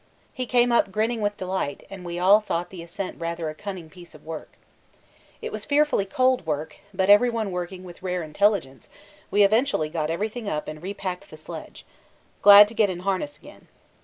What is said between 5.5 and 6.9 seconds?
was fearfully cold work,